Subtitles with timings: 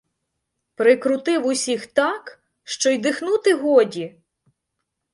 [0.75, 4.17] Прикрутив усіх так, що й дихнути годі!